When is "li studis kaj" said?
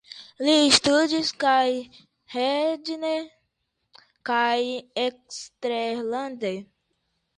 0.45-1.67